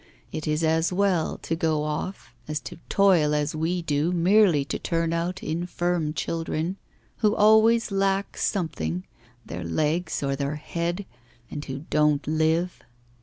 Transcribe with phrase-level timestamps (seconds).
[0.31, 4.79] It is as well to go off as to toil as we do merely to
[4.79, 6.77] turn out infirm children,
[7.17, 9.03] who always lack something,
[9.45, 11.05] their legs or their head,
[11.51, 12.81] and who don't live.